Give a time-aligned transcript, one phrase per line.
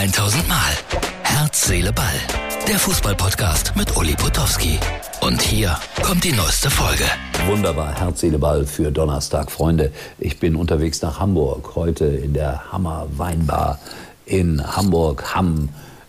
[0.00, 0.56] 1000 Mal.
[1.24, 2.06] Herz, Seele, Ball.
[2.66, 4.78] Der Fußballpodcast mit Uli Potowski.
[5.20, 7.04] Und hier kommt die neueste Folge.
[7.46, 9.50] Wunderbar, Herz, Seele, Ball für Donnerstag.
[9.50, 11.76] Freunde, ich bin unterwegs nach Hamburg.
[11.76, 13.78] Heute in der Hammer Weinbar
[14.24, 15.68] in Hamburg, Hamm.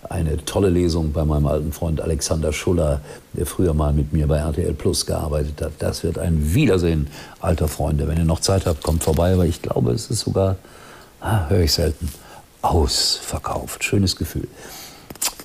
[0.10, 3.02] Eine tolle Lesung bei meinem alten Freund Alexander Schuller,
[3.34, 5.74] der früher mal mit mir bei RTL Plus gearbeitet hat.
[5.80, 7.08] Das wird ein Wiedersehen,
[7.42, 8.08] alter Freunde.
[8.08, 10.56] Wenn ihr noch Zeit habt, kommt vorbei, weil ich glaube, es ist sogar,
[11.20, 12.08] ah, höre ich selten,
[12.62, 13.84] ausverkauft.
[13.84, 14.48] Schönes Gefühl.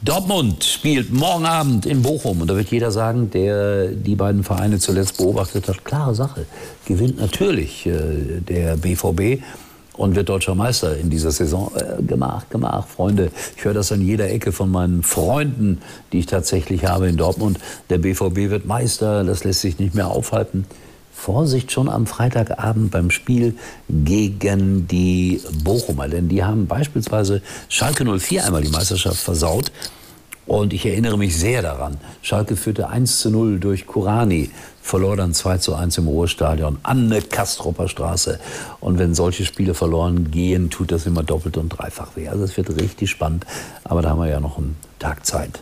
[0.03, 4.79] Dortmund spielt morgen Abend in Bochum und da wird jeder sagen, der die beiden Vereine
[4.79, 6.47] zuletzt beobachtet hat, klare Sache,
[6.87, 9.43] gewinnt natürlich äh, der BVB
[9.97, 11.73] und wird deutscher Meister in dieser Saison.
[11.75, 13.31] Äh, gemach, gemach, Freunde.
[13.57, 15.81] Ich höre das an jeder Ecke von meinen Freunden,
[16.13, 17.59] die ich tatsächlich habe in Dortmund.
[17.91, 20.67] Der BVB wird Meister, das lässt sich nicht mehr aufhalten.
[21.17, 23.57] Vorsicht schon am Freitagabend beim Spiel
[23.89, 26.09] gegen die Bochumer.
[26.09, 29.73] Denn die haben beispielsweise Schalke 04 einmal die Meisterschaft versaut.
[30.47, 31.97] Und ich erinnere mich sehr daran.
[32.23, 37.11] Schalke führte 1 zu 0 durch Kurani, verlor dann 2 zu 1 im Ruhestadion an
[37.11, 38.39] der Kastropper Straße.
[38.79, 42.29] Und wenn solche Spiele verloren gehen, tut das immer doppelt und dreifach weh.
[42.29, 43.47] Also es wird richtig spannend.
[43.83, 45.61] Aber da haben wir ja noch einen Tag Zeit.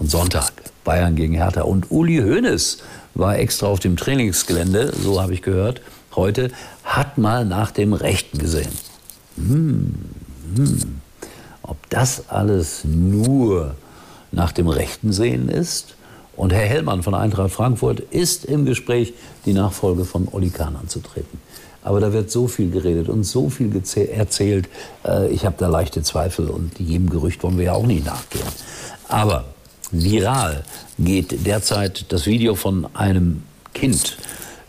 [0.00, 1.62] Und Sonntag, Bayern gegen Hertha.
[1.62, 2.78] Und Uli Hoeneß
[3.14, 5.82] war extra auf dem Trainingsgelände, so habe ich gehört,
[6.16, 6.50] heute,
[6.84, 8.72] hat mal nach dem Rechten gesehen.
[9.36, 9.94] Hm,
[10.56, 11.00] hm.
[11.62, 13.76] Ob das alles nur
[14.32, 15.94] nach dem Rechten sehen ist?
[16.34, 19.12] Und Herr Hellmann von Eintracht Frankfurt ist im Gespräch,
[19.44, 21.38] die Nachfolge von Oli Kahn anzutreten.
[21.82, 24.68] Aber da wird so viel geredet und so viel erzählt.
[25.06, 28.44] Äh, ich habe da leichte Zweifel und jedem Gerücht wollen wir ja auch nicht nachgehen.
[29.08, 29.44] Aber
[29.90, 30.64] viral
[30.98, 33.42] geht derzeit das Video von einem
[33.74, 34.18] Kind.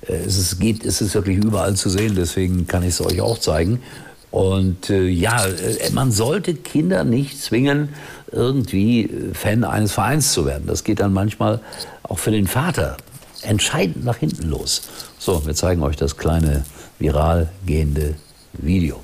[0.08, 3.22] Äh, es ist, geht, es ist wirklich überall zu sehen, deswegen kann ich es euch
[3.22, 3.82] auch zeigen.
[4.32, 7.90] Und äh, ja, äh, man sollte Kinder nicht zwingen,
[8.32, 10.68] irgendwie äh, Fan eines Vereins zu werden.
[10.68, 11.60] Das geht dann manchmal
[12.04, 12.98] auch für den Vater
[13.42, 14.84] entscheidend nach hinten los.
[15.20, 16.64] So, wir zeigen euch das kleine
[17.00, 18.16] viral gehende
[18.54, 19.02] Video.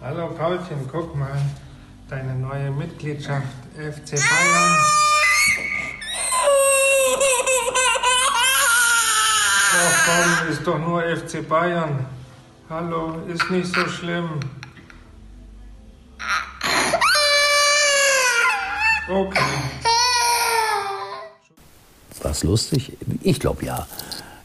[0.00, 1.38] Hallo Paulchen, guck mal,
[2.08, 3.46] deine neue Mitgliedschaft
[3.76, 5.05] FC Bayern.
[10.06, 12.06] Komm, ist doch nur FC Bayern.
[12.70, 14.40] Hallo, ist nicht so schlimm.
[19.08, 19.40] Okay.
[22.22, 22.92] War's lustig?
[23.22, 23.86] Ich glaube ja.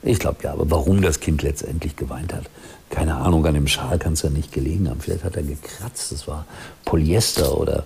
[0.03, 0.53] Ich glaube ja.
[0.53, 2.43] Aber warum das Kind letztendlich geweint hat,
[2.89, 3.45] keine Ahnung.
[3.45, 5.01] An dem Schal kann es ja nicht gelegen haben.
[5.01, 6.11] Vielleicht hat er gekratzt.
[6.11, 6.45] Das war
[6.85, 7.85] Polyester oder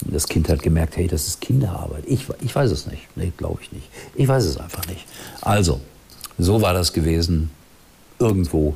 [0.00, 2.04] das Kind hat gemerkt, hey, das ist Kinderarbeit.
[2.06, 3.06] Ich, ich weiß es nicht.
[3.16, 3.88] Nee, glaube ich nicht.
[4.14, 5.06] Ich weiß es einfach nicht.
[5.42, 5.80] Also,
[6.42, 7.50] so war das gewesen
[8.18, 8.74] irgendwo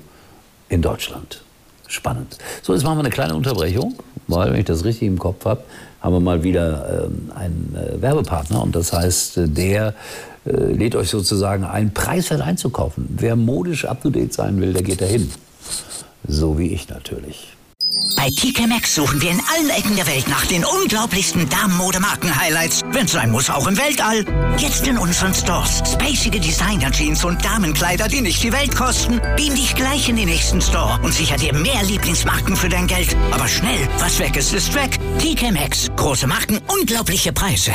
[0.68, 1.42] in Deutschland.
[1.86, 2.38] Spannend.
[2.62, 3.94] So, jetzt machen wir eine kleine Unterbrechung,
[4.26, 5.62] weil, wenn ich das richtig im Kopf habe,
[6.00, 9.94] haben wir mal wieder ähm, einen äh, Werbepartner und das heißt, äh, der
[10.46, 13.06] äh, lädt euch sozusagen ein, preiswert einzukaufen.
[13.18, 15.30] Wer modisch up-to-date sein will, der geht dahin.
[16.26, 17.54] So wie ich natürlich.
[18.16, 22.82] Bei TK Maxx suchen wir in allen Ecken der Welt nach den unglaublichsten Damenmode-Marken-Highlights.
[22.92, 24.24] Wenn sein muss, auch im Weltall.
[24.56, 25.82] Jetzt in unseren Stores.
[25.92, 29.20] Spacige Designer-Jeans und Damenkleider, die nicht die Welt kosten.
[29.36, 33.14] Beam dich gleich in den nächsten Store und sicher dir mehr Lieblingsmarken für dein Geld.
[33.30, 34.98] Aber schnell, was weg ist, ist weg.
[35.18, 35.90] TK Maxx.
[35.96, 37.72] Große Marken, unglaubliche Preise.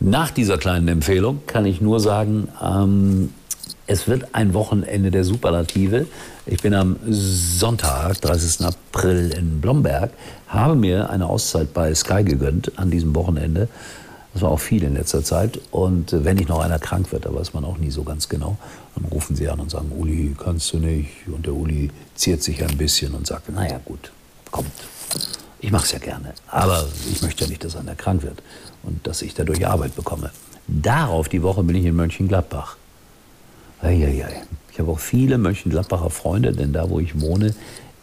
[0.00, 3.32] Nach dieser kleinen Empfehlung kann ich nur sagen, ähm,
[3.92, 6.06] es wird ein Wochenende der Superlative.
[6.46, 8.64] Ich bin am Sonntag, 30.
[8.64, 10.10] April in Blomberg,
[10.48, 13.68] habe mir eine Auszeit bei Sky gegönnt an diesem Wochenende.
[14.32, 15.60] Das war auch viel in letzter Zeit.
[15.70, 18.56] Und wenn nicht noch einer krank wird, da weiß man auch nie so ganz genau,
[18.94, 21.10] dann rufen sie an und sagen, Uli, kannst du nicht?
[21.26, 24.10] Und der Uli ziert sich ein bisschen und sagt, naja gut,
[24.50, 24.72] kommt.
[25.60, 26.32] Ich mache es ja gerne.
[26.48, 28.42] Aber ich möchte ja nicht, dass einer krank wird
[28.84, 30.30] und dass ich dadurch Arbeit bekomme.
[30.66, 32.78] Darauf die Woche bin ich in Mönchengladbach.
[33.82, 34.42] Eieiei.
[34.72, 37.54] Ich habe auch viele Mönchengladbacher Freunde, denn da, wo ich wohne,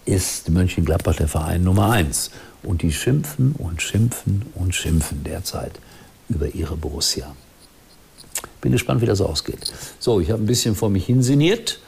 [0.06, 2.32] ist Mönchengladbach der Verein Nummer eins.
[2.62, 5.80] Und die schimpfen und schimpfen und schimpfen derzeit
[6.28, 7.34] über ihre Borussia.
[8.62, 9.72] Bin gespannt, wie das ausgeht.
[10.00, 11.80] So, ich habe ein bisschen vor mich hinsiniert.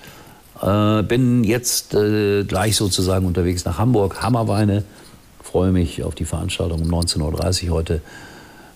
[0.62, 4.22] Äh, bin jetzt äh, gleich sozusagen unterwegs nach Hamburg.
[4.22, 4.84] Hammerweine.
[5.44, 8.02] Freue mich auf die Veranstaltung um 19.30 Uhr heute,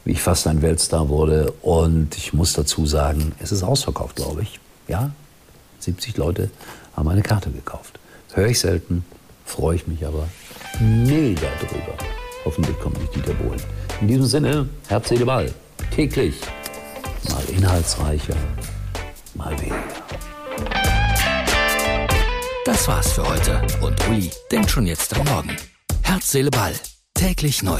[0.03, 1.53] wie ich fast ein Weltstar wurde.
[1.61, 4.59] Und ich muss dazu sagen, es ist ausverkauft, glaube ich.
[4.87, 5.11] Ja,
[5.79, 6.49] 70 Leute
[6.95, 7.99] haben eine Karte gekauft.
[8.33, 9.05] Höre ich selten,
[9.45, 10.27] freue ich mich aber
[10.79, 11.97] mega drüber.
[12.43, 13.61] Hoffentlich kommt nicht Dieter Bohlen.
[14.01, 15.53] In diesem Sinne, Herz, Seele, Ball.
[15.91, 16.35] Täglich.
[17.29, 18.35] Mal inhaltsreicher,
[19.33, 19.83] mal weniger.
[22.65, 23.61] Das war's für heute.
[23.81, 25.55] Und Uli denkt schon jetzt am Morgen.
[26.03, 26.73] Herz, Seele, Ball.
[27.13, 27.79] Täglich neu.